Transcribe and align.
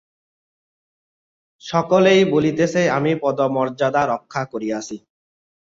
সকলেই 1.61 2.21
বলিতেছে 2.33 2.81
আমি 2.97 3.11
পদমর্যাদা 3.23 4.01
রক্ষা 4.13 4.41
করিয়াছি। 4.51 4.95